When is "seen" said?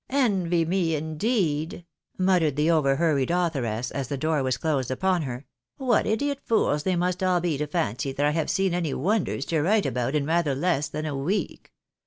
8.49-8.73